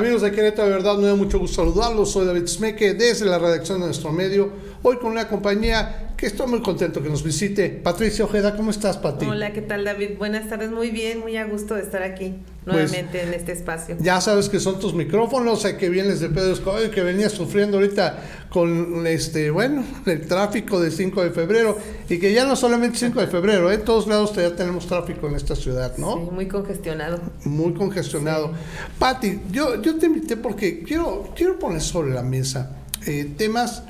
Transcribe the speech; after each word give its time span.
Amigos 0.00 0.22
de 0.22 0.32
Querétaro, 0.32 0.66
de 0.66 0.74
verdad 0.76 0.96
me 0.96 1.08
da 1.08 1.14
mucho 1.14 1.38
gusto 1.38 1.56
saludarlos. 1.56 2.10
Soy 2.10 2.24
David 2.24 2.46
Smeke 2.46 2.94
desde 2.94 3.26
la 3.26 3.38
redacción 3.38 3.80
de 3.80 3.84
nuestro 3.84 4.10
medio. 4.10 4.50
Hoy 4.82 4.96
con 4.96 5.10
una 5.10 5.28
compañía 5.28 6.09
que 6.20 6.26
estoy 6.26 6.48
muy 6.48 6.60
contento 6.60 7.02
que 7.02 7.08
nos 7.08 7.24
visite. 7.24 7.70
Patricia 7.70 8.26
Ojeda, 8.26 8.54
¿cómo 8.54 8.70
estás, 8.70 8.98
Pati? 8.98 9.24
Hola, 9.24 9.54
¿qué 9.54 9.62
tal, 9.62 9.86
David? 9.86 10.18
Buenas 10.18 10.50
tardes, 10.50 10.70
muy 10.70 10.90
bien, 10.90 11.20
muy 11.20 11.38
a 11.38 11.46
gusto 11.46 11.76
de 11.76 11.80
estar 11.80 12.02
aquí 12.02 12.34
nuevamente 12.66 13.20
pues, 13.20 13.24
en 13.24 13.32
este 13.32 13.52
espacio. 13.52 13.96
Ya 14.00 14.20
sabes 14.20 14.50
que 14.50 14.60
son 14.60 14.78
tus 14.78 14.92
micrófonos, 14.92 15.64
que 15.64 15.88
vienes 15.88 16.20
de 16.20 16.28
Pedro 16.28 16.52
Escobar, 16.52 16.90
que 16.90 17.00
venías 17.00 17.32
sufriendo 17.32 17.78
ahorita 17.78 18.18
con 18.50 19.06
este, 19.06 19.50
bueno, 19.50 19.82
el 20.04 20.26
tráfico 20.26 20.78
del 20.78 20.92
5 20.92 21.24
de 21.24 21.30
febrero 21.30 21.78
y 22.10 22.18
que 22.18 22.34
ya 22.34 22.44
no 22.44 22.54
solamente 22.54 22.98
5 22.98 23.18
de 23.18 23.26
febrero, 23.26 23.72
en 23.72 23.80
¿eh? 23.80 23.82
todos 23.82 24.06
lados 24.06 24.36
ya 24.36 24.54
tenemos 24.54 24.86
tráfico 24.86 25.26
en 25.26 25.36
esta 25.36 25.56
ciudad, 25.56 25.96
¿no? 25.96 26.16
Sí, 26.16 26.30
muy 26.32 26.48
congestionado. 26.48 27.18
Muy 27.46 27.72
congestionado. 27.72 28.48
Sí. 28.48 28.92
Pati, 28.98 29.40
yo, 29.50 29.80
yo 29.80 29.96
te 29.96 30.04
invité 30.04 30.36
porque 30.36 30.82
quiero, 30.82 31.32
quiero 31.34 31.58
poner 31.58 31.80
sobre 31.80 32.12
la 32.12 32.22
mesa 32.22 32.76
eh, 33.06 33.32
temas 33.38 33.84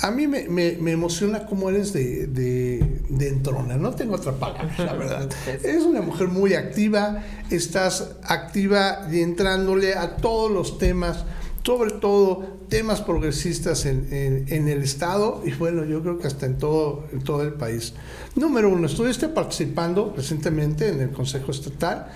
a 0.00 0.10
mí 0.10 0.26
me, 0.26 0.48
me, 0.48 0.92
emociona 0.92 1.46
cómo 1.46 1.70
eres 1.70 1.92
de, 1.92 2.26
de, 2.28 3.28
entrona, 3.28 3.76
no 3.76 3.94
tengo 3.94 4.14
otra 4.14 4.32
palabra, 4.32 4.72
la 4.78 4.92
verdad. 4.94 5.30
Eres 5.64 5.84
una 5.84 6.02
mujer 6.02 6.28
muy 6.28 6.54
activa, 6.54 7.24
estás 7.50 8.12
activa 8.22 9.08
y 9.10 9.20
entrándole 9.20 9.94
a 9.94 10.16
todos 10.16 10.50
los 10.52 10.78
temas, 10.78 11.24
sobre 11.64 11.90
todo 11.90 12.58
temas 12.68 13.00
progresistas 13.00 13.86
en, 13.86 14.46
en, 14.48 14.68
el 14.68 14.82
Estado 14.82 15.42
y 15.44 15.52
bueno, 15.52 15.84
yo 15.84 16.00
creo 16.02 16.18
que 16.18 16.26
hasta 16.26 16.46
en 16.46 16.58
todo, 16.58 17.06
en 17.12 17.22
todo 17.22 17.42
el 17.42 17.54
país. 17.54 17.94
Número 18.36 18.70
uno, 18.70 18.86
estuviste 18.86 19.28
participando 19.28 20.14
recientemente 20.16 20.88
en 20.88 21.00
el 21.00 21.10
Consejo 21.10 21.50
Estatal 21.50 22.08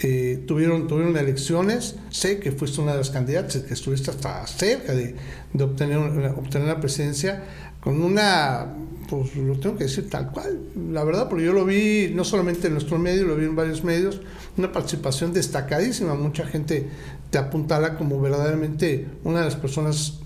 eh, 0.00 0.44
tuvieron, 0.46 0.86
tuvieron 0.86 1.16
elecciones, 1.16 1.96
sé 2.10 2.38
que 2.38 2.52
fuiste 2.52 2.80
una 2.80 2.92
de 2.92 2.98
las 2.98 3.10
candidatas, 3.10 3.56
que 3.62 3.74
estuviste 3.74 4.10
hasta 4.10 4.46
cerca 4.46 4.94
de, 4.94 5.16
obtener, 5.60 5.98
obtener 6.36 6.68
la 6.68 6.80
presidencia, 6.80 7.44
con 7.80 8.00
una, 8.02 8.74
pues 9.08 9.34
lo 9.34 9.58
tengo 9.58 9.76
que 9.76 9.84
decir 9.84 10.08
tal 10.08 10.30
cual, 10.30 10.60
la 10.92 11.02
verdad, 11.02 11.28
porque 11.28 11.44
yo 11.44 11.52
lo 11.52 11.64
vi 11.64 12.12
no 12.14 12.24
solamente 12.24 12.68
en 12.68 12.74
nuestro 12.74 12.98
medio, 12.98 13.24
lo 13.24 13.36
vi 13.36 13.46
en 13.46 13.56
varios 13.56 13.82
medios, 13.82 14.20
una 14.56 14.70
participación 14.70 15.32
destacadísima, 15.32 16.14
mucha 16.14 16.46
gente 16.46 16.88
te 17.30 17.38
apuntala 17.38 17.96
como 17.96 18.20
verdaderamente 18.20 19.06
una 19.24 19.40
de 19.40 19.46
las 19.46 19.56
personas, 19.56 20.20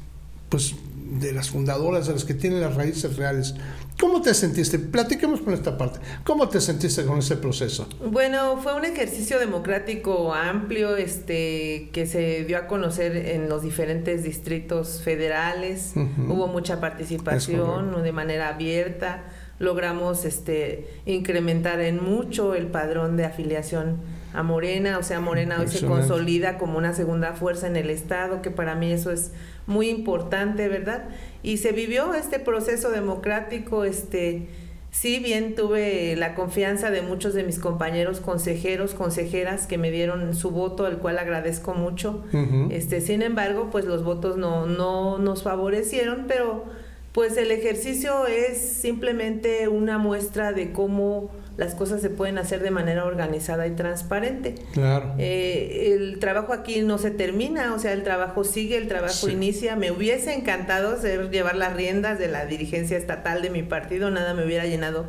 pues 0.48 0.74
de 1.20 1.32
las 1.32 1.50
fundadoras, 1.50 2.06
de 2.06 2.14
las 2.14 2.24
que 2.24 2.34
tienen 2.34 2.60
las 2.60 2.74
raíces 2.74 3.16
reales. 3.16 3.54
¿Cómo 4.00 4.22
te 4.22 4.34
sentiste? 4.34 4.78
Platiquemos 4.78 5.42
con 5.42 5.52
esta 5.52 5.76
parte. 5.76 6.00
¿Cómo 6.24 6.48
te 6.48 6.60
sentiste 6.60 7.04
con 7.04 7.18
ese 7.18 7.36
proceso? 7.36 7.88
Bueno, 8.10 8.58
fue 8.62 8.74
un 8.74 8.84
ejercicio 8.84 9.38
democrático 9.38 10.32
amplio 10.32 10.96
este, 10.96 11.90
que 11.92 12.06
se 12.06 12.44
dio 12.44 12.58
a 12.58 12.66
conocer 12.66 13.16
en 13.16 13.48
los 13.48 13.62
diferentes 13.62 14.24
distritos 14.24 15.02
federales. 15.02 15.92
Hubo 15.94 16.46
mucha 16.48 16.80
participación 16.80 18.02
de 18.02 18.12
manera 18.12 18.48
abierta. 18.48 19.24
Logramos 19.58 20.24
este, 20.24 20.88
incrementar 21.06 21.80
en 21.80 22.02
mucho 22.02 22.54
el 22.54 22.68
padrón 22.68 23.16
de 23.16 23.26
afiliación 23.26 24.21
a 24.32 24.42
Morena, 24.42 24.98
o 24.98 25.02
sea, 25.02 25.20
Morena 25.20 25.58
hoy 25.60 25.68
se 25.68 25.86
consolida 25.86 26.58
como 26.58 26.78
una 26.78 26.94
segunda 26.94 27.34
fuerza 27.34 27.66
en 27.66 27.76
el 27.76 27.90
Estado, 27.90 28.42
que 28.42 28.50
para 28.50 28.74
mí 28.74 28.90
eso 28.90 29.10
es 29.10 29.32
muy 29.66 29.88
importante, 29.88 30.68
¿verdad? 30.68 31.04
Y 31.42 31.58
se 31.58 31.72
vivió 31.72 32.14
este 32.14 32.38
proceso 32.38 32.90
democrático, 32.90 33.84
este, 33.84 34.48
sí 34.90 35.18
bien 35.18 35.54
tuve 35.54 36.16
la 36.16 36.34
confianza 36.34 36.90
de 36.90 37.02
muchos 37.02 37.34
de 37.34 37.42
mis 37.42 37.58
compañeros 37.58 38.20
consejeros, 38.20 38.94
consejeras 38.94 39.66
que 39.66 39.78
me 39.78 39.90
dieron 39.90 40.34
su 40.34 40.50
voto, 40.50 40.86
al 40.86 40.98
cual 40.98 41.18
agradezco 41.18 41.74
mucho. 41.74 42.24
Este, 42.70 43.00
sin 43.00 43.22
embargo, 43.22 43.68
pues 43.70 43.84
los 43.84 44.04
votos 44.04 44.36
no, 44.36 44.66
no 44.66 45.18
nos 45.18 45.42
favorecieron, 45.42 46.26
pero 46.28 46.64
pues 47.12 47.36
el 47.36 47.50
ejercicio 47.50 48.26
es 48.26 48.58
simplemente 48.58 49.68
una 49.68 49.98
muestra 49.98 50.52
de 50.52 50.72
cómo 50.72 51.30
las 51.62 51.74
cosas 51.74 52.00
se 52.00 52.10
pueden 52.10 52.38
hacer 52.38 52.60
de 52.60 52.70
manera 52.70 53.04
organizada 53.04 53.66
y 53.66 53.72
transparente. 53.72 54.56
Claro. 54.72 55.14
Eh, 55.18 55.92
el 55.94 56.18
trabajo 56.18 56.52
aquí 56.52 56.82
no 56.82 56.98
se 56.98 57.10
termina, 57.10 57.72
o 57.74 57.78
sea, 57.78 57.92
el 57.92 58.02
trabajo 58.02 58.42
sigue, 58.42 58.76
el 58.76 58.88
trabajo 58.88 59.28
inicia. 59.28 59.76
Me 59.76 59.92
hubiese 59.92 60.34
encantado 60.34 61.00
ser, 61.00 61.30
llevar 61.30 61.54
las 61.54 61.74
riendas 61.74 62.18
de 62.18 62.28
la 62.28 62.46
dirigencia 62.46 62.96
estatal 62.96 63.42
de 63.42 63.50
mi 63.50 63.62
partido, 63.62 64.10
nada 64.10 64.34
me 64.34 64.44
hubiera 64.44 64.66
llenado 64.66 65.06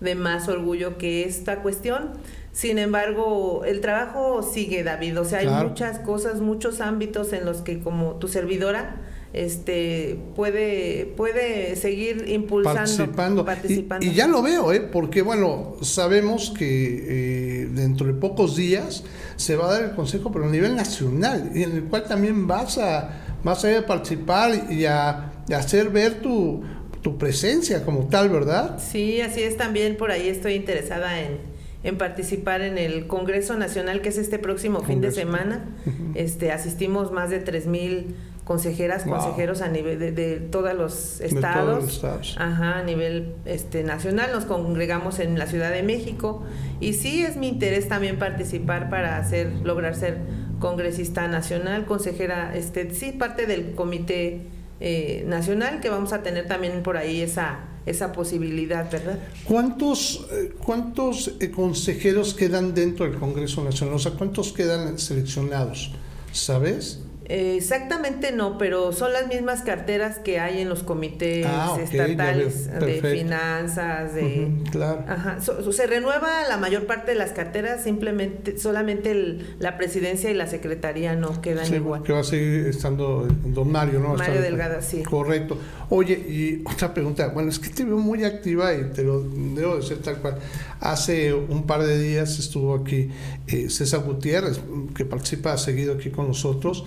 de 0.00 0.14
más 0.14 0.48
orgullo 0.48 0.96
que 0.96 1.24
esta 1.24 1.62
cuestión. 1.62 2.12
Sin 2.52 2.78
embargo, 2.78 3.64
el 3.66 3.80
trabajo 3.80 4.42
sigue, 4.42 4.84
David. 4.84 5.20
O 5.20 5.24
sea, 5.24 5.40
hay 5.40 5.48
muchas 5.48 5.98
cosas, 5.98 6.40
muchos 6.40 6.80
ámbitos 6.80 7.32
en 7.32 7.44
los 7.44 7.62
que 7.62 7.80
como 7.80 8.14
tu 8.14 8.28
servidora 8.28 8.96
este 9.32 10.18
puede 10.34 11.12
puede 11.16 11.76
seguir 11.76 12.24
impulsando 12.28 12.80
participando, 12.80 13.44
participando. 13.44 14.06
Y, 14.06 14.14
ya 14.14 14.26
lo 14.26 14.42
veo 14.42 14.72
¿eh? 14.72 14.80
porque 14.80 15.22
bueno 15.22 15.76
sabemos 15.82 16.52
que 16.56 17.62
eh, 17.62 17.68
dentro 17.70 18.06
de 18.06 18.14
pocos 18.14 18.56
días 18.56 19.04
se 19.36 19.56
va 19.56 19.68
a 19.68 19.72
dar 19.74 19.84
el 19.84 19.90
consejo 19.94 20.32
pero 20.32 20.46
a 20.46 20.48
nivel 20.48 20.74
nacional 20.74 21.50
y 21.54 21.64
en 21.64 21.72
el 21.72 21.84
cual 21.84 22.04
también 22.04 22.46
vas 22.46 22.78
a 22.78 23.38
vas 23.44 23.64
a 23.64 23.70
ir 23.70 23.76
a 23.78 23.86
participar 23.86 24.70
y 24.70 24.86
a, 24.86 25.32
hacer 25.54 25.90
ver 25.90 26.20
tu 26.20 26.62
tu 27.02 27.18
presencia 27.18 27.84
como 27.84 28.08
tal 28.08 28.30
verdad 28.30 28.78
sí 28.78 29.20
así 29.20 29.42
es 29.42 29.56
también 29.56 29.96
por 29.96 30.10
ahí 30.10 30.28
estoy 30.28 30.54
interesada 30.54 31.20
en 31.20 31.56
en 31.86 31.98
participar 31.98 32.62
en 32.62 32.78
el 32.78 33.06
Congreso 33.06 33.56
Nacional 33.56 34.00
que 34.00 34.08
es 34.08 34.18
este 34.18 34.40
próximo 34.40 34.82
fin 34.82 35.00
de 35.00 35.12
semana. 35.12 35.76
Este 36.16 36.50
asistimos 36.50 37.12
más 37.12 37.30
de 37.30 37.38
3000 37.38 38.16
consejeras, 38.46 39.02
consejeros 39.02 39.60
a 39.60 39.66
nivel 39.66 39.98
de, 39.98 40.12
de 40.12 40.36
todos 40.36 40.72
los 40.72 41.20
estados, 41.20 41.64
todos 41.64 41.82
los 41.82 41.94
estados. 41.94 42.36
Ajá, 42.38 42.78
a 42.78 42.84
nivel 42.84 43.34
este, 43.44 43.82
nacional, 43.82 44.30
nos 44.32 44.44
congregamos 44.44 45.18
en 45.18 45.36
la 45.36 45.48
Ciudad 45.48 45.72
de 45.72 45.82
México 45.82 46.44
y 46.78 46.92
sí 46.92 47.24
es 47.24 47.36
mi 47.36 47.48
interés 47.48 47.88
también 47.88 48.20
participar 48.20 48.88
para 48.88 49.18
hacer, 49.18 49.50
lograr 49.64 49.96
ser 49.96 50.18
congresista 50.60 51.26
nacional, 51.26 51.86
consejera, 51.86 52.56
este, 52.56 52.94
sí, 52.94 53.10
parte 53.10 53.46
del 53.46 53.74
comité 53.74 54.42
eh, 54.78 55.24
nacional 55.26 55.80
que 55.80 55.90
vamos 55.90 56.12
a 56.12 56.22
tener 56.22 56.46
también 56.46 56.84
por 56.84 56.96
ahí 56.96 57.22
esa 57.22 57.64
esa 57.84 58.10
posibilidad, 58.10 58.90
¿verdad? 58.90 59.16
¿Cuántos, 59.44 60.26
eh, 60.32 60.52
cuántos 60.58 61.36
eh, 61.38 61.52
consejeros 61.52 62.34
quedan 62.34 62.74
dentro 62.74 63.06
del 63.08 63.16
Congreso 63.16 63.62
Nacional? 63.62 63.94
O 63.94 63.98
sea, 64.00 64.10
¿cuántos 64.12 64.52
quedan 64.52 64.98
seleccionados? 64.98 65.92
¿Sabes? 66.32 67.05
Exactamente 67.28 68.32
no, 68.32 68.58
pero 68.58 68.92
son 68.92 69.12
las 69.12 69.26
mismas 69.28 69.62
carteras 69.62 70.18
que 70.18 70.38
hay 70.38 70.60
en 70.60 70.68
los 70.68 70.82
comités 70.82 71.46
ah, 71.48 71.76
estatales 71.80 72.70
de 72.80 73.02
finanzas, 73.02 74.14
de... 74.14 74.50
claro. 74.70 75.04
Ajá, 75.08 75.38
se 75.40 75.86
renueva 75.86 76.46
la 76.48 76.56
mayor 76.56 76.86
parte 76.86 77.12
de 77.12 77.18
las 77.18 77.32
carteras, 77.32 77.82
simplemente, 77.82 78.58
solamente 78.58 79.38
la 79.58 79.76
presidencia 79.76 80.30
y 80.30 80.34
la 80.34 80.46
secretaría 80.46 81.14
no 81.14 81.40
quedan 81.40 81.72
igual. 81.74 82.02
Que 82.02 82.12
va 82.12 82.20
a 82.20 82.24
seguir 82.24 82.66
estando 82.66 83.26
don 83.44 83.70
Mario, 83.70 84.00
¿no? 84.00 84.14
Mario 84.14 84.40
Delgado, 84.40 84.80
sí. 84.80 85.02
Correcto. 85.02 85.58
Oye, 85.88 86.14
y 86.14 86.62
otra 86.64 86.92
pregunta, 86.92 87.28
bueno, 87.28 87.50
es 87.50 87.58
que 87.58 87.70
te 87.70 87.84
veo 87.84 87.98
muy 87.98 88.24
activa 88.24 88.74
y 88.74 88.90
te 88.92 89.02
lo 89.02 89.20
debo 89.22 89.76
decir 89.76 90.02
tal 90.02 90.18
cual. 90.18 90.38
Hace 90.80 91.32
un 91.32 91.66
par 91.66 91.84
de 91.84 91.98
días 91.98 92.38
estuvo 92.38 92.74
aquí 92.74 93.08
eh, 93.46 93.70
César 93.70 94.00
Gutiérrez, 94.00 94.60
que 94.94 95.04
participa 95.04 95.56
seguido 95.56 95.94
aquí 95.94 96.10
con 96.10 96.28
nosotros, 96.28 96.84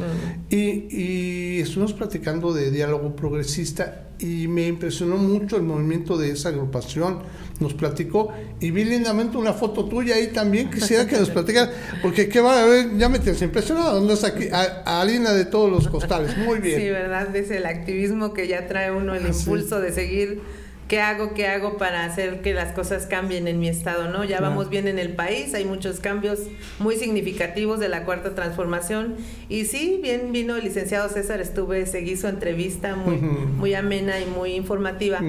y, 0.49 1.59
estuvimos 1.59 1.93
platicando 1.93 2.53
de 2.53 2.71
diálogo 2.71 3.15
progresista 3.15 4.05
y 4.19 4.47
me 4.47 4.67
impresionó 4.67 5.17
mucho 5.17 5.55
el 5.55 5.63
movimiento 5.63 6.17
de 6.17 6.31
esa 6.31 6.49
agrupación. 6.49 7.19
Nos 7.59 7.73
platicó 7.73 8.33
y 8.59 8.71
vi 8.71 8.85
lindamente 8.85 9.37
una 9.37 9.53
foto 9.53 9.85
tuya 9.85 10.15
ahí 10.15 10.27
también. 10.27 10.69
Quisiera 10.69 11.07
que 11.07 11.17
nos 11.17 11.29
platicaras, 11.31 11.71
porque 12.01 12.27
qué 12.27 12.41
va 12.41 12.63
a 12.63 12.65
ver, 12.65 12.97
ya 12.97 13.09
me 13.09 13.19
tienes 13.19 13.41
impresionado. 13.41 13.99
¿Dónde 13.99 14.27
aquí? 14.27 14.47
A, 14.51 15.01
Alina 15.01 15.33
de 15.33 15.45
todos 15.45 15.71
los 15.71 15.87
costales. 15.87 16.37
Muy 16.37 16.59
bien. 16.59 16.79
Sí, 16.79 16.89
¿verdad? 16.89 17.33
Es 17.35 17.51
el 17.51 17.65
activismo 17.65 18.33
que 18.33 18.47
ya 18.47 18.67
trae 18.67 18.91
uno 18.91 19.15
el 19.15 19.27
impulso 19.27 19.79
de 19.79 19.93
seguir 19.93 20.41
¿qué 20.89 20.99
hago, 20.99 21.35
qué 21.35 21.47
hago 21.47 21.77
para 21.77 22.03
hacer 22.03 22.41
que 22.41 22.53
las 22.53 22.73
cosas 22.73 23.05
cambien 23.05 23.47
en 23.47 23.59
mi 23.59 23.69
estado? 23.69 24.09
¿no? 24.09 24.23
Ya 24.25 24.41
vamos 24.41 24.69
bien 24.69 24.87
en 24.87 24.97
el 24.97 25.13
país, 25.13 25.53
hay 25.53 25.63
muchos 25.63 25.99
cambios 25.99 26.39
muy 26.79 26.97
significativos 26.97 27.79
de 27.79 27.87
la 27.87 28.03
cuarta 28.03 28.33
transformación. 28.33 29.15
Y 29.47 29.65
sí, 29.65 29.99
bien 30.01 30.31
vino 30.31 30.55
el 30.55 30.63
licenciado 30.63 31.07
César, 31.07 31.39
estuve, 31.39 31.85
seguí 31.85 32.17
su 32.17 32.27
entrevista 32.27 32.95
muy, 32.95 33.17
muy 33.17 33.75
amena 33.75 34.19
y 34.19 34.25
muy 34.25 34.55
informativa 34.55 35.21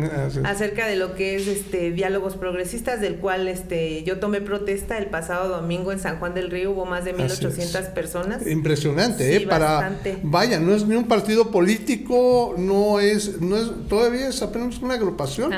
acerca 0.45 0.87
de 0.87 0.97
lo 0.97 1.15
que 1.15 1.37
es 1.37 1.47
este 1.47 1.93
diálogos 1.93 2.37
progresistas, 2.37 3.03
del 3.03 3.17
cual 3.17 3.47
este 3.47 4.03
yo 4.03 4.19
tomé 4.19 4.41
protesta 4.41 4.97
el 4.97 5.07
pasado 5.07 5.49
domingo 5.49 5.93
en 5.93 6.01
San 6.01 6.19
Juan 6.19 6.33
del 6.33 6.51
Río, 6.51 6.71
hubo 6.71 6.87
más 6.87 7.05
de 7.05 7.13
1800 7.13 7.87
personas. 7.89 8.47
Impresionante, 8.47 9.37
¿eh? 9.37 9.41
Para, 9.41 9.99
vaya, 10.23 10.59
no 10.59 10.75
es 10.75 10.87
ni 10.87 10.97
un 10.97 11.07
partido 11.07 11.51
político, 11.51 12.55
no 12.57 12.99
es, 12.99 13.43
no 13.43 13.59
es, 13.59 13.71
todavía 13.89 14.29
es 14.29 14.41
apenas 14.41 14.79
una 14.79 14.95
agrupación 14.95 15.50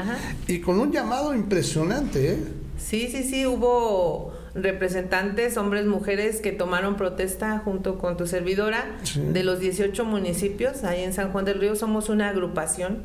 y 0.46 0.60
con 0.60 0.78
un 0.78 0.92
llamado 0.92 1.34
impresionante. 1.34 2.32
¿eh? 2.32 2.38
Sí, 2.78 3.08
sí, 3.10 3.22
sí, 3.22 3.46
hubo 3.46 4.32
representantes, 4.54 5.56
hombres, 5.56 5.86
mujeres 5.86 6.40
que 6.40 6.52
tomaron 6.52 6.96
protesta 6.96 7.58
junto 7.64 7.98
con 7.98 8.16
tu 8.16 8.26
servidora 8.26 8.98
de 9.16 9.44
los 9.44 9.60
18 9.60 10.04
municipios. 10.04 10.84
Ahí 10.84 11.02
en 11.02 11.12
San 11.12 11.32
Juan 11.32 11.44
del 11.44 11.60
Río 11.60 11.74
somos 11.74 12.08
una 12.08 12.28
agrupación. 12.28 13.02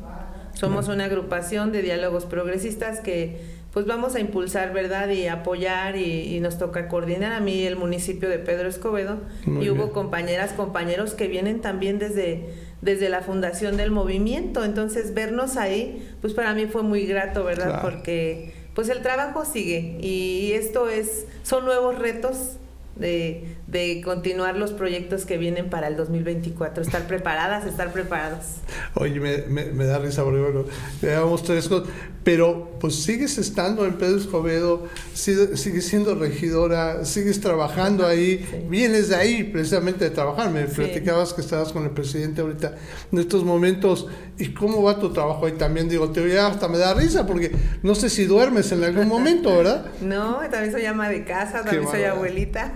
Somos 0.52 0.88
una 0.88 1.04
agrupación 1.04 1.70
de 1.70 1.82
diálogos 1.82 2.24
progresistas 2.24 2.98
que 3.00 3.58
pues 3.72 3.86
vamos 3.86 4.16
a 4.16 4.20
impulsar, 4.20 4.72
¿verdad? 4.72 5.08
Y 5.10 5.28
apoyar 5.28 5.96
y, 5.96 6.40
nos 6.40 6.58
toca 6.58 6.88
coordinar 6.88 7.32
a 7.32 7.40
mí 7.40 7.62
el 7.64 7.76
municipio 7.76 8.28
de 8.28 8.38
Pedro 8.38 8.68
Escobedo. 8.68 9.18
y 9.46 9.70
hubo 9.70 9.92
compañeras, 9.92 10.52
compañeros 10.52 11.14
que 11.14 11.28
vienen 11.28 11.60
también 11.60 11.98
desde, 11.98 12.48
desde 12.80 13.08
la 13.08 13.22
fundación 13.22 13.76
del 13.76 13.90
movimiento. 13.90 14.64
Entonces 14.64 15.14
vernos 15.14 15.56
ahí, 15.56 16.08
pues 16.20 16.34
para 16.34 16.54
mí 16.54 16.66
fue 16.66 16.82
muy 16.82 17.06
grato, 17.06 17.44
¿verdad? 17.44 17.80
Porque 17.82 18.52
pues 18.74 18.88
el 18.88 19.02
trabajo 19.02 19.44
sigue 19.44 19.98
y 20.00 20.52
esto 20.52 20.88
es, 20.88 21.26
son 21.42 21.64
nuevos 21.64 21.98
retos 21.98 22.56
de, 22.96 23.57
de, 23.68 24.00
continuar 24.04 24.56
los 24.56 24.72
proyectos 24.72 25.24
que 25.24 25.38
vienen 25.38 25.70
para 25.70 25.88
el 25.88 25.96
2024. 25.96 26.82
Estar 26.82 27.06
preparadas, 27.06 27.66
estar 27.66 27.92
preparados. 27.92 28.56
Oye, 28.94 29.20
me, 29.20 29.64
me, 29.66 29.84
da 29.84 29.98
risa 29.98 30.24
porque, 30.24 30.40
bueno, 30.40 30.64
veamos 31.02 31.42
tres 31.42 31.68
cosas. 31.68 31.88
Pero, 32.24 32.76
pues 32.80 32.94
sigues 32.96 33.38
estando 33.38 33.86
en 33.86 33.94
Pedro 33.94 34.18
Escobedo, 34.18 34.88
sigues 35.14 35.86
siendo 35.86 36.14
regidora, 36.14 37.04
sigues 37.04 37.40
trabajando 37.40 38.06
ahí, 38.06 38.44
vienes 38.68 39.08
de 39.08 39.16
ahí 39.16 39.44
precisamente 39.44 40.04
de 40.04 40.10
trabajar. 40.10 40.50
Me 40.50 40.64
platicabas 40.64 41.32
que 41.32 41.40
estabas 41.40 41.72
con 41.72 41.84
el 41.84 41.90
presidente 41.90 42.42
ahorita 42.42 42.74
en 43.12 43.18
estos 43.18 43.44
momentos. 43.44 44.08
¿Y 44.38 44.48
cómo 44.52 44.82
va 44.82 45.00
tu 45.00 45.12
trabajo 45.12 45.46
ahí 45.46 45.52
también? 45.52 45.88
Digo, 45.88 46.10
te 46.10 46.38
hasta 46.38 46.68
me 46.68 46.78
da 46.78 46.94
risa 46.94 47.26
porque 47.26 47.50
no 47.82 47.94
sé 47.94 48.10
si 48.10 48.24
duermes 48.24 48.70
en 48.72 48.84
algún 48.84 49.08
momento, 49.08 49.56
¿verdad? 49.56 49.86
No, 50.00 50.38
también 50.50 50.72
soy 50.72 50.86
ama 50.86 51.08
de 51.08 51.24
casa, 51.24 51.62
también 51.62 51.88
soy 51.88 52.04
abuelita. 52.04 52.72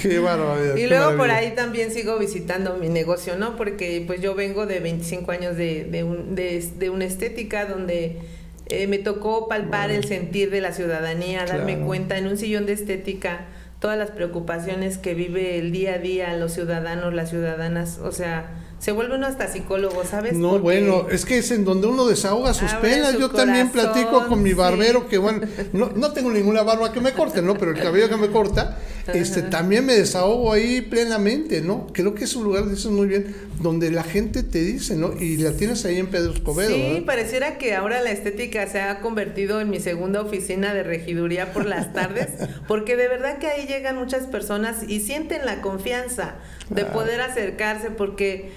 Qué 0.00 0.18
barbaridad. 0.36 0.76
Y 0.76 0.86
luego 0.86 1.16
por 1.16 1.30
ahí 1.30 1.54
también 1.54 1.90
sigo 1.92 2.18
visitando 2.18 2.76
mi 2.76 2.88
negocio, 2.88 3.36
¿no? 3.36 3.56
Porque 3.56 4.02
pues 4.06 4.20
yo 4.20 4.34
vengo 4.34 4.66
de 4.66 4.80
25 4.80 5.30
años 5.30 5.56
de, 5.56 5.84
de, 5.84 6.04
un, 6.04 6.34
de, 6.34 6.90
una 6.90 7.04
estética 7.04 7.66
donde 7.66 8.18
eh, 8.66 8.86
me 8.86 8.98
tocó 8.98 9.48
palpar 9.48 9.90
el 9.90 10.04
sentir 10.04 10.50
de 10.50 10.60
la 10.60 10.72
ciudadanía, 10.72 11.44
darme 11.46 11.78
cuenta 11.80 12.18
en 12.18 12.26
un 12.26 12.36
sillón 12.36 12.66
de 12.66 12.72
estética 12.72 13.46
todas 13.84 13.98
las 13.98 14.12
preocupaciones 14.12 14.96
que 14.96 15.12
vive 15.12 15.58
el 15.58 15.70
día 15.70 15.96
a 15.96 15.98
día 15.98 16.34
los 16.38 16.54
ciudadanos, 16.54 17.12
las 17.12 17.28
ciudadanas, 17.28 17.98
o 18.02 18.12
sea, 18.12 18.48
se 18.78 18.92
vuelve 18.92 19.16
uno 19.16 19.26
hasta 19.26 19.46
psicólogo, 19.46 20.04
¿sabes? 20.04 20.32
No, 20.34 20.58
bueno, 20.58 21.06
es 21.10 21.26
que 21.26 21.36
es 21.36 21.50
en 21.50 21.66
donde 21.66 21.86
uno 21.86 22.06
desahoga 22.06 22.54
sus 22.54 22.72
penas. 22.74 23.18
Yo 23.18 23.30
también 23.30 23.70
platico 23.70 24.26
con 24.26 24.42
mi 24.42 24.54
barbero, 24.54 25.06
que 25.06 25.18
bueno, 25.18 25.46
no, 25.74 25.90
no 25.94 26.12
tengo 26.12 26.30
ninguna 26.30 26.62
barba 26.62 26.92
que 26.92 27.00
me 27.00 27.12
corte, 27.12 27.42
¿no? 27.42 27.58
Pero 27.58 27.72
el 27.72 27.78
cabello 27.78 28.08
que 28.08 28.16
me 28.16 28.28
corta, 28.28 28.78
este, 29.12 29.42
también 29.42 29.84
me 29.84 29.94
desahogo 29.94 30.52
ahí 30.52 30.80
plenamente, 30.80 31.60
¿no? 31.60 31.86
Creo 31.92 32.14
que 32.14 32.24
es 32.24 32.34
un 32.36 32.44
lugar, 32.44 32.68
dices 32.68 32.86
muy 32.86 33.06
bien, 33.06 33.34
donde 33.60 33.90
la 33.90 34.02
gente 34.02 34.42
te 34.42 34.62
dice, 34.62 34.96
¿no? 34.96 35.12
Y 35.20 35.36
la 35.36 35.52
tienes 35.52 35.84
ahí 35.84 35.98
en 35.98 36.06
Pedro 36.06 36.32
Escobedo. 36.32 36.74
Sí, 36.74 37.02
pareciera 37.04 37.58
que 37.58 37.74
ahora 37.74 38.00
la 38.00 38.10
estética 38.10 38.66
se 38.66 38.80
ha 38.80 39.00
convertido 39.00 39.60
en 39.60 39.68
mi 39.68 39.80
segunda 39.80 40.22
oficina 40.22 40.72
de 40.72 40.82
regiduría 40.82 41.52
por 41.52 41.66
las 41.66 41.92
tardes, 41.92 42.28
porque 42.68 42.96
de 42.96 43.08
verdad 43.08 43.38
que 43.38 43.48
ahí 43.48 43.66
llegan 43.66 43.96
muchas 43.96 44.26
personas 44.26 44.84
y 44.88 45.00
sienten 45.00 45.44
la 45.44 45.60
confianza 45.60 46.36
de 46.70 46.84
poder 46.84 47.20
acercarse, 47.20 47.90
porque 47.90 48.50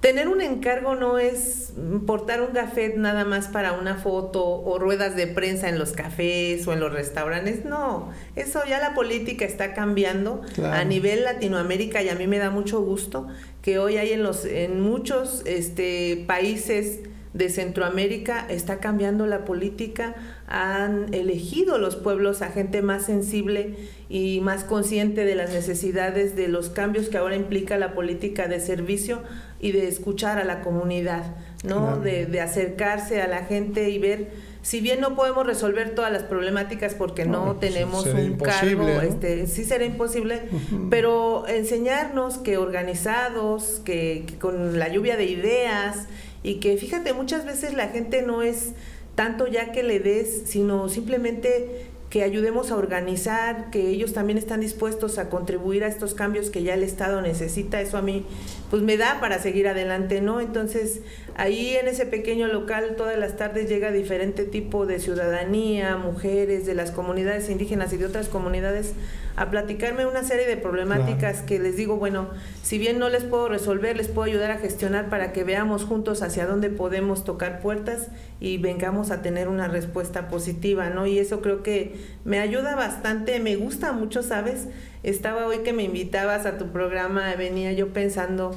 Tener 0.00 0.28
un 0.28 0.40
encargo 0.40 0.94
no 0.94 1.18
es 1.18 1.72
portar 2.06 2.42
un 2.42 2.52
gafet 2.52 2.96
nada 2.96 3.24
más 3.24 3.48
para 3.48 3.72
una 3.72 3.96
foto 3.96 4.44
o 4.44 4.78
ruedas 4.78 5.16
de 5.16 5.26
prensa 5.26 5.68
en 5.68 5.78
los 5.78 5.92
cafés 5.92 6.66
o 6.68 6.72
en 6.72 6.80
los 6.80 6.92
restaurantes. 6.92 7.64
No, 7.64 8.10
eso 8.36 8.60
ya 8.68 8.78
la 8.78 8.94
política 8.94 9.44
está 9.44 9.74
cambiando 9.74 10.42
a 10.62 10.84
nivel 10.84 11.24
Latinoamérica 11.24 12.02
y 12.02 12.10
a 12.10 12.14
mí 12.14 12.26
me 12.26 12.38
da 12.38 12.50
mucho 12.50 12.80
gusto 12.82 13.26
que 13.62 13.78
hoy 13.78 13.96
hay 13.96 14.12
en 14.12 14.22
los 14.22 14.44
en 14.44 14.80
muchos 14.80 15.42
este, 15.46 16.24
países 16.26 17.00
de 17.36 17.50
Centroamérica 17.50 18.46
está 18.48 18.80
cambiando 18.80 19.26
la 19.26 19.44
política, 19.44 20.14
han 20.46 21.12
elegido 21.12 21.76
los 21.76 21.96
pueblos 21.96 22.40
a 22.40 22.48
gente 22.48 22.80
más 22.80 23.04
sensible 23.04 23.76
y 24.08 24.40
más 24.40 24.62
consciente 24.62 25.24
de 25.24 25.34
las 25.34 25.50
necesidades 25.50 26.36
de 26.36 26.48
los 26.48 26.70
cambios 26.70 27.08
que 27.08 27.18
ahora 27.18 27.34
implica 27.34 27.76
la 27.76 27.92
política 27.92 28.46
de 28.46 28.60
servicio 28.60 29.22
y 29.60 29.72
de 29.72 29.88
escuchar 29.88 30.38
a 30.38 30.44
la 30.44 30.60
comunidad, 30.60 31.24
¿no? 31.64 31.98
De, 31.98 32.40
acercarse 32.40 33.20
a 33.20 33.26
la 33.26 33.44
gente 33.44 33.90
y 33.90 33.98
ver, 33.98 34.28
si 34.62 34.80
bien 34.80 35.00
no 35.00 35.16
podemos 35.16 35.46
resolver 35.46 35.94
todas 35.94 36.12
las 36.12 36.22
problemáticas 36.22 36.94
porque 36.94 37.24
no, 37.24 37.56
tenemos 37.56 38.06
un 38.06 38.36
cargo, 38.36 38.86
este, 39.00 39.46
sí 39.46 39.64
será 39.64 39.84
imposible, 39.84 40.42
pero 40.90 41.48
enseñarnos 41.48 42.38
que 42.38 42.58
organizados, 42.58 43.80
que, 43.84 44.26
con 44.38 44.78
la 44.78 44.88
lluvia 44.88 45.16
de 45.16 45.24
ideas 45.24 46.06
y 46.44 46.56
que 46.56 46.76
fíjate, 46.76 47.12
muchas 47.12 47.44
veces 47.44 47.74
la 47.74 47.88
gente 47.88 48.22
no 48.22 48.42
es 48.42 48.72
tanto 49.16 49.46
ya 49.46 49.72
que 49.72 49.82
le 49.82 49.98
des, 49.98 50.42
sino 50.44 50.88
simplemente 50.88 51.86
que 52.10 52.22
ayudemos 52.22 52.70
a 52.70 52.76
organizar, 52.76 53.70
que 53.70 53.88
ellos 53.88 54.12
también 54.12 54.38
están 54.38 54.60
dispuestos 54.60 55.18
a 55.18 55.28
contribuir 55.28 55.82
a 55.84 55.88
estos 55.88 56.14
cambios 56.14 56.50
que 56.50 56.62
ya 56.62 56.74
el 56.74 56.82
Estado 56.82 57.20
necesita, 57.20 57.80
eso 57.80 57.98
a 57.98 58.02
mí 58.02 58.24
pues 58.70 58.82
me 58.82 58.96
da 58.96 59.20
para 59.20 59.40
seguir 59.40 59.68
adelante, 59.68 60.20
¿no? 60.20 60.40
Entonces, 60.40 61.00
ahí 61.36 61.76
en 61.76 61.86
ese 61.86 62.06
pequeño 62.06 62.48
local 62.48 62.94
todas 62.96 63.18
las 63.18 63.36
tardes 63.36 63.68
llega 63.68 63.92
diferente 63.92 64.44
tipo 64.44 64.86
de 64.86 64.98
ciudadanía, 64.98 65.96
mujeres 65.96 66.64
de 66.64 66.74
las 66.74 66.90
comunidades 66.90 67.50
indígenas 67.50 67.92
y 67.92 67.98
de 67.98 68.06
otras 68.06 68.28
comunidades 68.28 68.94
a 69.36 69.50
platicarme 69.50 70.06
una 70.06 70.22
serie 70.22 70.46
de 70.46 70.56
problemáticas 70.56 71.42
que 71.42 71.58
les 71.58 71.76
digo, 71.76 71.96
bueno, 71.96 72.30
si 72.62 72.78
bien 72.78 72.98
no 72.98 73.10
les 73.10 73.22
puedo 73.22 73.50
resolver, 73.50 73.94
les 73.94 74.08
puedo 74.08 74.22
ayudar 74.22 74.50
a 74.50 74.56
gestionar 74.58 75.10
para 75.10 75.34
que 75.34 75.44
veamos 75.44 75.84
juntos 75.84 76.22
hacia 76.22 76.46
dónde 76.46 76.70
podemos 76.70 77.22
tocar 77.22 77.60
puertas 77.60 78.08
y 78.40 78.56
vengamos 78.56 79.10
a 79.10 79.20
tener 79.20 79.48
una 79.48 79.68
respuesta 79.68 80.28
positiva, 80.28 80.88
¿no? 80.88 81.06
Y 81.06 81.18
eso 81.18 81.42
creo 81.42 81.62
que 81.62 81.96
me 82.24 82.40
ayuda 82.40 82.76
bastante, 82.76 83.38
me 83.38 83.56
gusta 83.56 83.92
mucho, 83.92 84.22
¿sabes? 84.22 84.68
Estaba 85.06 85.46
hoy 85.46 85.58
que 85.58 85.72
me 85.72 85.84
invitabas 85.84 86.46
a 86.46 86.58
tu 86.58 86.72
programa, 86.72 87.32
venía 87.36 87.72
yo 87.72 87.92
pensando, 87.92 88.54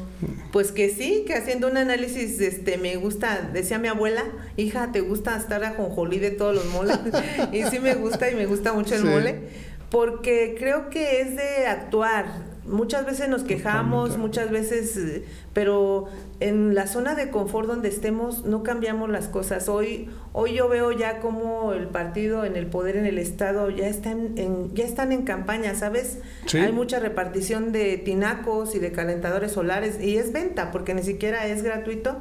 pues 0.51 0.72
que 0.72 0.90
sí, 0.90 1.24
que 1.25 1.36
haciendo 1.36 1.68
un 1.68 1.78
análisis, 1.78 2.42
este, 2.42 2.78
me 2.78 2.96
gusta, 2.96 3.50
decía 3.54 3.78
mi 3.78 3.88
abuela, 3.88 4.24
hija, 4.57 4.92
¿te 4.92 5.01
gusta 5.01 5.38
estar 5.38 5.63
a 5.63 5.75
jonjolí 5.75 6.18
de 6.18 6.31
todos 6.31 6.56
los 6.56 6.66
moles? 6.66 6.98
y 7.54 7.63
sí 7.66 7.80
me 7.80 7.94
gusta 7.94 8.31
y 8.31 8.36
me 8.36 8.48
gusta 8.48 8.74
mucho 8.74 8.96
el 8.96 9.06
mole 9.06 9.69
porque 9.90 10.56
creo 10.57 10.90
que 10.90 11.22
es 11.22 11.36
de 11.36 11.68
actuar. 11.68 12.25
Muchas 12.69 13.06
veces 13.06 13.30
nos 13.30 13.44
quejamos, 13.44 14.18
muchas 14.18 14.52
veces, 14.52 14.95
eh, 14.97 15.26
pero 15.54 16.06
en 16.40 16.76
la 16.76 16.88
zona 16.88 17.16
de 17.16 17.30
confort 17.30 17.68
donde 17.68 17.90
estemos 17.90 18.45
no 18.45 18.64
cambiamos 18.64 19.09
las 19.09 19.28
cosas. 19.28 19.68
Hoy, 19.68 20.09
hoy 20.33 20.54
yo 20.54 20.69
veo 20.69 20.92
ya 20.92 21.19
como 21.19 21.73
el 21.73 21.88
partido 21.88 22.45
en 22.45 22.56
el 22.56 22.68
poder 22.68 22.95
en 22.95 23.06
el 23.06 23.18
estado 23.18 23.69
ya 23.69 23.88
están 23.88 24.38
en, 24.38 24.73
ya 24.76 24.85
están 24.85 25.11
en 25.11 25.23
campaña, 25.23 25.76
¿sabes? 25.76 26.19
Hay 26.54 26.71
mucha 26.71 26.99
repartición 26.99 27.71
de 27.71 27.97
tinacos 27.97 28.76
y 28.76 28.80
de 28.80 28.92
calentadores 28.92 29.52
solares 29.54 29.99
y 30.02 30.18
es 30.18 30.31
venta 30.31 30.71
porque 30.71 30.94
ni 30.94 31.04
siquiera 31.04 31.47
es 31.47 31.64
gratuito. 31.64 32.18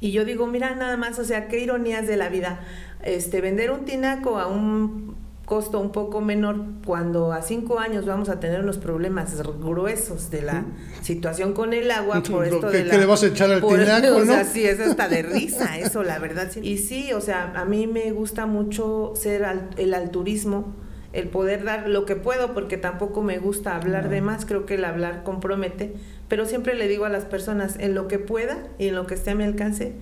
Y 0.00 0.12
yo 0.12 0.24
digo, 0.24 0.46
mira 0.46 0.74
nada 0.74 0.98
más, 0.98 1.18
o 1.18 1.24
sea, 1.24 1.48
qué 1.48 1.60
ironías 1.60 2.06
de 2.06 2.18
la 2.18 2.28
vida. 2.28 2.60
Este, 3.02 3.40
vender 3.40 3.70
un 3.70 3.84
tinaco 3.84 4.38
a 4.38 4.48
un 4.48 5.13
costo 5.44 5.78
un 5.78 5.92
poco 5.92 6.20
menor 6.20 6.56
cuando 6.86 7.32
a 7.32 7.42
cinco 7.42 7.78
años 7.78 8.06
vamos 8.06 8.28
a 8.28 8.40
tener 8.40 8.60
unos 8.60 8.78
problemas 8.78 9.36
gruesos 9.60 10.30
de 10.30 10.42
la 10.42 10.64
situación 11.02 11.52
con 11.52 11.74
el 11.74 11.90
agua 11.90 12.22
por 12.22 12.46
esto 12.46 12.70
de 12.70 12.84
la, 12.84 12.96
le 12.96 13.06
vas 13.06 13.22
a 13.22 13.26
echar 13.26 13.50
al 13.50 13.60
tinaco, 13.60 14.16
o 14.22 14.24
sea, 14.24 14.44
sí, 14.44 14.64
es 14.64 14.80
hasta 14.80 15.08
de 15.08 15.22
risa 15.22 15.78
eso, 15.78 16.02
la 16.02 16.18
verdad. 16.18 16.50
Y 16.62 16.78
sí, 16.78 17.12
o 17.12 17.20
sea, 17.20 17.52
a 17.56 17.64
mí 17.64 17.86
me 17.86 18.10
gusta 18.12 18.46
mucho 18.46 19.12
ser 19.16 19.44
el 19.76 19.92
alturismo, 19.92 20.74
el 21.12 21.28
poder 21.28 21.64
dar 21.64 21.88
lo 21.88 22.06
que 22.06 22.16
puedo, 22.16 22.54
porque 22.54 22.78
tampoco 22.78 23.22
me 23.22 23.38
gusta 23.38 23.76
hablar 23.76 24.08
de 24.08 24.22
más, 24.22 24.46
creo 24.46 24.64
que 24.64 24.74
el 24.74 24.84
hablar 24.84 25.24
compromete, 25.24 25.94
pero 26.28 26.46
siempre 26.46 26.74
le 26.74 26.88
digo 26.88 27.04
a 27.04 27.10
las 27.10 27.24
personas, 27.24 27.76
en 27.78 27.94
lo 27.94 28.08
que 28.08 28.18
pueda 28.18 28.66
y 28.78 28.88
en 28.88 28.94
lo 28.94 29.06
que 29.06 29.14
esté 29.14 29.30
a 29.30 29.34
mi 29.34 29.44
alcance, 29.44 29.94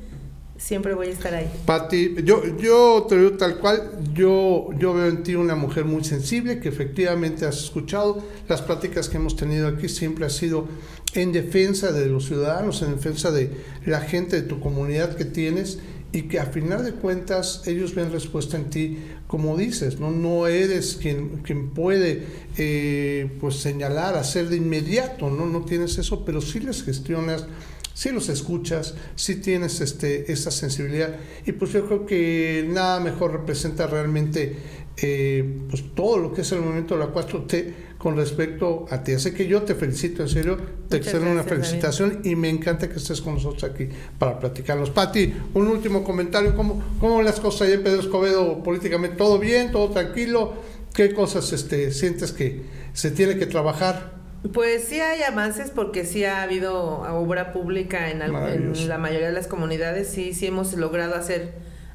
siempre 0.57 0.95
voy 0.95 1.09
a 1.09 1.11
estar 1.11 1.35
ahí. 1.35 1.51
Pati, 1.67 2.15
yo, 2.25 2.43
yo 2.59 3.07
te 3.09 3.19
digo 3.19 3.33
tal 3.33 3.59
cual, 3.59 3.91
yo, 4.15 4.69
yo 4.79 4.95
veo 4.95 5.09
en 5.09 5.23
ti 5.23 5.35
una 5.35 5.55
mujer 5.55 5.85
muy 5.85 6.05
sensible, 6.05 6.61
que 6.61 6.69
efectivamente 6.69 7.47
has 7.47 7.63
escuchado 7.65 8.23
las 8.49 8.63
pláticas 8.63 9.09
que 9.09 9.17
hemos 9.17 9.37
tenido 9.37 9.69
aquí, 9.69 9.89
siempre 9.89 10.25
ha 10.27 10.31
sido 10.31 10.69
en 11.15 11.33
defensa 11.33 11.93
de 11.93 12.07
los 12.07 12.27
ciudadanos, 12.27 12.83
en 12.83 12.95
defensa 12.95 13.31
de 13.31 13.51
la 13.85 14.01
gente 14.01 14.41
de 14.41 14.49
tu 14.49 14.61
comunidad 14.61 15.17
que 15.17 15.25
tienes 15.25 15.79
y 16.13 16.23
que 16.23 16.39
a 16.39 16.47
final 16.47 16.85
de 16.85 16.93
cuentas 16.93 17.63
ellos 17.67 17.95
ven 17.95 18.13
respuesta 18.13 18.57
en 18.57 18.69
ti, 18.69 18.99
como 19.27 19.57
dices, 19.57 19.99
no, 19.99 20.11
no 20.11 20.47
eres 20.47 20.99
quien, 21.01 21.39
quien 21.39 21.71
puede 21.71 22.27
eh, 22.59 23.31
pues 23.41 23.57
señalar, 23.57 24.17
hacer 24.17 24.51
de 24.51 24.57
inmediato, 24.57 25.31
¿no? 25.31 25.47
no 25.47 25.65
tienes 25.65 25.97
eso, 25.97 26.25
pero 26.25 26.43
sí 26.43 26.61
les 26.61 26.83
gestionas 26.85 27.47
si 27.95 28.11
los 28.11 28.29
escuchas, 28.29 28.95
si 29.15 29.37
tienes 29.37 29.81
este, 29.81 30.33
esa 30.33 30.51
sensibilidad. 30.51 31.17
Y 31.47 31.53
pues 31.53 31.73
yo 31.73 31.87
creo 31.87 32.07
que 32.07 32.67
nada 32.69 33.01
mejor 33.01 33.33
representa 33.33 33.87
realmente 33.87 34.57
eh, 34.99 35.61
pues 35.71 35.95
todo 35.95 36.19
lo 36.19 36.33
que 36.35 36.43
es 36.43 36.53
el 36.53 36.61
movimiento 36.61 36.95
de 36.97 37.01
la 37.01 37.13
4T 37.13 37.75
con 37.97 38.17
respecto 38.17 38.87
a 38.91 39.03
ti. 39.03 39.13
Así 39.13 39.33
que 39.33 39.47
yo 39.47 39.63
te 39.63 39.75
felicito, 39.75 40.23
en 40.23 40.29
serio, 40.29 40.59
te 40.89 40.99
extiendo 40.99 41.31
una 41.31 41.45
felicitación 41.45 42.21
y 42.25 42.37
me 42.37 42.51
encanta 42.51 42.89
que 42.89 42.97
estés 42.97 43.21
con 43.21 43.35
nosotros 43.35 43.65
aquí 43.65 43.89
para 44.19 44.39
platicarnos. 44.39 44.91
Pati, 44.91 45.33
un 45.55 45.69
último 45.69 46.05
comentario, 46.05 46.55
¿cómo, 46.55 46.83
cómo 47.01 47.23
las 47.23 47.41
cosas 47.41 47.69
ahí 47.69 47.75
en 47.75 47.83
Pedro 47.83 48.01
Escobedo 48.01 48.63
políticamente? 48.63 49.17
¿Todo 49.17 49.39
bien? 49.39 49.73
¿Todo 49.73 49.91
tranquilo? 49.91 50.55
¿Qué 50.93 51.15
cosas 51.15 51.53
este, 51.53 51.91
sientes 51.91 52.33
que 52.33 52.63
se 52.93 53.13
tiene 53.13 53.39
que 53.39 53.47
trabajar? 53.47 54.22
Pues 54.53 54.85
sí 54.85 55.01
hay 55.01 55.23
avances 55.23 55.71
porque 55.71 56.05
sí 56.05 56.25
ha 56.25 56.43
habido 56.43 57.03
obra 57.13 57.53
pública 57.53 58.11
en, 58.11 58.23
en 58.23 58.89
la 58.89 58.99
mayoría 58.99 59.29
de 59.29 59.33
las 59.33 59.47
comunidades, 59.47 60.09
sí, 60.09 60.35
sí 60.35 60.47
hemos 60.47 60.75
logrado 60.75 61.15
hacer 61.15 61.53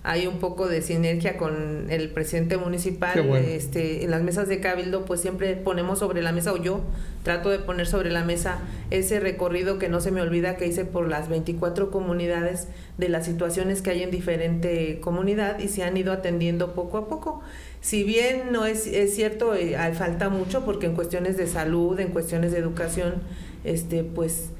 hay 0.07 0.25
un 0.25 0.39
poco 0.39 0.69
de 0.69 0.81
sinergia 0.81 1.35
con 1.35 1.87
el 1.89 2.09
presidente 2.11 2.55
municipal. 2.55 3.19
Este, 3.35 4.05
en 4.05 4.11
las 4.11 4.21
mesas 4.21 4.47
de 4.47 4.61
cabildo, 4.61 5.03
pues 5.03 5.19
siempre 5.19 5.57
ponemos 5.57 5.99
sobre 5.99 6.21
la 6.21 6.31
mesa, 6.31 6.53
o 6.53 6.57
yo 6.57 6.79
trato 7.23 7.49
de 7.49 7.59
poner 7.59 7.87
sobre 7.87 8.09
la 8.09 8.23
mesa 8.23 8.59
ese 8.89 9.19
recorrido 9.19 9.79
que 9.79 9.89
no 9.89 9.99
se 9.99 10.11
me 10.11 10.21
olvida 10.21 10.55
que 10.55 10.65
hice 10.65 10.85
por 10.85 11.09
las 11.09 11.27
24 11.27 11.91
comunidades 11.91 12.69
de 12.97 13.09
las 13.09 13.25
situaciones 13.25 13.81
que 13.81 13.89
hay 13.89 14.01
en 14.01 14.09
diferente 14.09 15.01
comunidad 15.01 15.59
y 15.59 15.67
se 15.67 15.83
han 15.83 15.97
ido 15.97 16.13
atendiendo 16.13 16.73
poco 16.73 16.99
a 16.99 17.09
poco. 17.09 17.41
Si 17.81 18.05
bien 18.05 18.53
no 18.53 18.65
es, 18.65 18.87
es 18.87 19.13
cierto, 19.13 19.55
eh, 19.55 19.75
falta 19.93 20.29
mucho 20.29 20.63
porque 20.63 20.85
en 20.85 20.95
cuestiones 20.95 21.35
de 21.35 21.47
salud, 21.47 21.99
en 21.99 22.11
cuestiones 22.11 22.53
de 22.53 22.59
educación, 22.59 23.15
este, 23.65 24.05
pues 24.05 24.51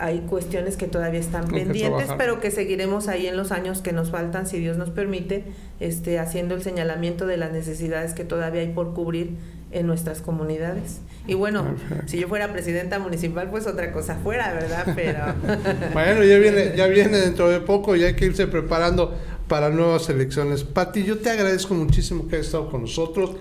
hay 0.00 0.20
cuestiones 0.20 0.76
que 0.76 0.86
todavía 0.86 1.20
están 1.20 1.46
pendientes, 1.46 2.08
pero 2.16 2.40
que 2.40 2.50
seguiremos 2.50 3.06
ahí 3.06 3.26
en 3.26 3.36
los 3.36 3.52
años 3.52 3.82
que 3.82 3.92
nos 3.92 4.10
faltan, 4.10 4.46
si 4.46 4.58
Dios 4.58 4.78
nos 4.78 4.90
permite, 4.90 5.44
este, 5.78 6.18
haciendo 6.18 6.54
el 6.54 6.62
señalamiento 6.62 7.26
de 7.26 7.36
las 7.36 7.52
necesidades 7.52 8.14
que 8.14 8.24
todavía 8.24 8.62
hay 8.62 8.72
por 8.72 8.94
cubrir 8.94 9.36
en 9.72 9.86
nuestras 9.86 10.22
comunidades. 10.22 11.00
Y 11.26 11.34
bueno, 11.34 11.76
si 12.06 12.18
yo 12.18 12.28
fuera 12.28 12.50
presidenta 12.52 12.98
municipal, 12.98 13.50
pues 13.50 13.66
otra 13.66 13.92
cosa 13.92 14.16
fuera, 14.16 14.52
¿verdad? 14.54 14.92
Pero 14.96 15.18
bueno, 15.92 16.24
ya 16.24 16.38
viene, 16.38 16.72
ya 16.74 16.86
viene 16.86 17.18
dentro 17.18 17.48
de 17.50 17.60
poco 17.60 17.94
y 17.94 18.02
hay 18.02 18.14
que 18.14 18.24
irse 18.24 18.46
preparando 18.46 19.14
para 19.48 19.68
nuevas 19.68 20.08
elecciones. 20.08 20.64
Pati, 20.64 21.04
yo 21.04 21.18
te 21.18 21.28
agradezco 21.30 21.74
muchísimo 21.74 22.26
que 22.26 22.36
hayas 22.36 22.46
estado 22.46 22.70
con 22.70 22.82
nosotros. 22.82 23.32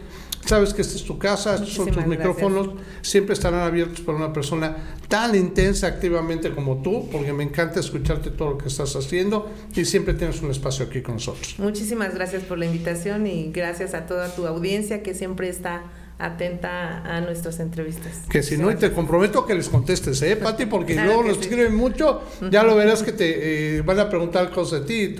Sabes 0.45 0.73
que 0.73 0.81
esta 0.81 0.95
es 0.95 1.03
tu 1.03 1.17
casa, 1.17 1.55
estos 1.55 1.73
son 1.73 1.91
tus 1.91 2.05
micrófonos, 2.07 2.69
siempre 3.01 3.33
estarán 3.33 3.61
abiertos 3.61 4.01
para 4.01 4.17
una 4.17 4.33
persona 4.33 4.75
tan 5.07 5.35
intensa 5.35 5.87
activamente 5.87 6.51
como 6.51 6.81
tú, 6.81 7.07
porque 7.11 7.33
me 7.33 7.43
encanta 7.43 7.79
escucharte 7.79 8.31
todo 8.31 8.51
lo 8.51 8.57
que 8.57 8.67
estás 8.67 8.95
haciendo 8.95 9.49
y 9.75 9.85
siempre 9.85 10.13
tienes 10.13 10.41
un 10.41 10.51
espacio 10.51 10.85
aquí 10.85 11.01
con 11.01 11.15
nosotros. 11.15 11.55
Muchísimas 11.59 12.13
gracias 12.15 12.43
por 12.43 12.57
la 12.57 12.65
invitación 12.65 13.27
y 13.27 13.51
gracias 13.51 13.93
a 13.93 14.05
toda 14.05 14.29
tu 14.29 14.47
audiencia 14.47 15.03
que 15.03 15.13
siempre 15.13 15.49
está 15.49 15.83
atenta 16.19 17.01
a 17.03 17.21
nuestras 17.21 17.61
entrevistas. 17.61 18.23
Que 18.29 18.43
si 18.43 18.57
no, 18.57 18.69
y 18.69 18.75
te 18.75 18.91
comprometo 18.91 19.45
que 19.45 19.55
les 19.55 19.69
contestes, 19.69 20.21
¿eh, 20.21 20.35
Pati? 20.35 20.65
Porque 20.65 20.93
luego 20.95 21.23
nos 21.23 21.39
escriben 21.39 21.73
mucho, 21.73 22.21
ya 22.51 22.63
lo 22.63 22.75
verás 22.75 23.03
que 23.03 23.13
te 23.13 23.77
eh, 23.77 23.81
van 23.81 23.99
a 23.99 24.09
preguntar 24.09 24.51
cosas 24.51 24.81
de 24.81 24.85
ti 24.85 25.15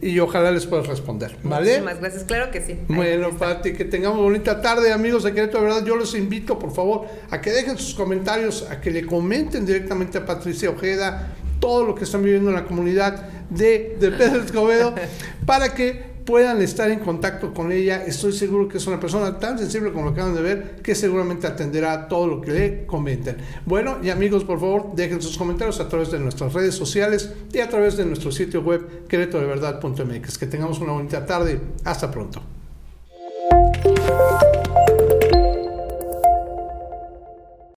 y, 0.00 0.08
y 0.08 0.18
ojalá 0.18 0.50
les 0.50 0.66
puedas 0.66 0.88
responder, 0.88 1.36
¿vale? 1.44 1.66
Muchísimas 1.66 2.00
gracias, 2.00 2.24
claro 2.24 2.50
que 2.50 2.60
sí. 2.60 2.76
Bueno, 2.88 3.30
Pati, 3.30 3.72
que 3.74 3.84
tengamos 3.84 4.18
bonita 4.18 4.60
tarde, 4.60 4.92
amigos 4.92 5.22
de 5.22 5.32
Querétaro, 5.32 5.60
de 5.60 5.66
verdad, 5.70 5.86
yo 5.86 5.96
les 5.96 6.12
invito, 6.14 6.58
por 6.58 6.72
favor, 6.72 7.06
a 7.30 7.40
que 7.40 7.52
dejen 7.52 7.78
sus 7.78 7.94
comentarios, 7.94 8.66
a 8.68 8.80
que 8.80 8.90
le 8.90 9.06
comenten 9.06 9.64
directamente 9.64 10.18
a 10.18 10.26
Patricia 10.26 10.68
Ojeda 10.68 11.32
todo 11.60 11.84
lo 11.84 11.94
que 11.94 12.04
están 12.04 12.24
viviendo 12.24 12.50
en 12.50 12.56
la 12.56 12.64
comunidad 12.64 13.28
de, 13.50 13.96
de 14.00 14.10
Pedro 14.10 14.42
Escobedo, 14.42 14.94
para 15.46 15.74
que 15.74 16.13
puedan 16.24 16.62
estar 16.62 16.90
en 16.90 17.00
contacto 17.00 17.52
con 17.52 17.72
ella. 17.72 18.04
Estoy 18.04 18.32
seguro 18.32 18.68
que 18.68 18.78
es 18.78 18.86
una 18.86 18.98
persona 18.98 19.38
tan 19.38 19.58
sensible 19.58 19.92
como 19.92 20.06
lo 20.06 20.10
acaban 20.12 20.34
de 20.34 20.42
ver, 20.42 20.76
que 20.82 20.94
seguramente 20.94 21.46
atenderá 21.46 21.92
a 21.92 22.08
todo 22.08 22.26
lo 22.26 22.40
que 22.40 22.50
le 22.50 22.86
comenten. 22.86 23.36
Bueno, 23.66 23.98
y 24.02 24.10
amigos, 24.10 24.44
por 24.44 24.58
favor, 24.58 24.94
dejen 24.94 25.20
sus 25.20 25.36
comentarios 25.36 25.80
a 25.80 25.88
través 25.88 26.10
de 26.10 26.18
nuestras 26.18 26.52
redes 26.52 26.74
sociales 26.74 27.32
y 27.52 27.60
a 27.60 27.68
través 27.68 27.96
de 27.96 28.04
nuestro 28.06 28.32
sitio 28.32 28.62
web 28.62 29.06
queretodeverdad.mx. 29.08 30.38
Que 30.38 30.46
tengamos 30.46 30.80
una 30.80 30.92
bonita 30.92 31.24
tarde. 31.26 31.60
Hasta 31.84 32.10
pronto. 32.10 32.42